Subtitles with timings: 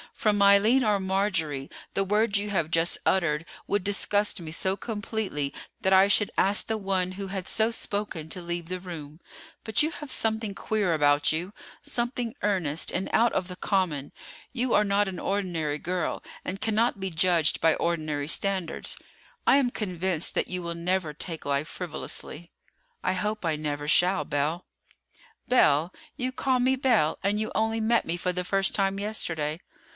[0.15, 5.53] From Eileen or Marjorie the words you have just uttered would disgust me so completely
[5.81, 9.19] that I should ask the one who had so spoken to leave the room;
[9.63, 11.53] but you have something queer about you,
[11.83, 14.11] something earnest and out of the common;
[14.51, 18.97] you are not an ordinary girl, and cannot be judged by ordinary standards.
[19.45, 22.51] I am convinced that you will never take life frivolously."
[23.03, 24.65] "I hope I never shall, Belle."
[25.47, 25.93] "Belle!
[26.15, 29.59] You call me Belle, and you only met me for the first time yesterday!"